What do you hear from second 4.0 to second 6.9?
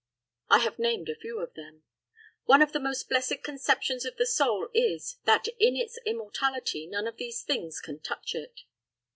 of the soul is, that in its immortality